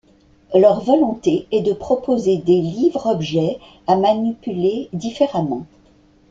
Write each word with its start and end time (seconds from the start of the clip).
Leur 0.55 0.79
volonté 0.81 1.45
est 1.51 1.61
de 1.61 1.73
proposer 1.73 2.37
des 2.37 2.59
livres-objet 2.59 3.59
à 3.85 3.97
manipuler 3.97 4.89
différemment. 4.93 5.67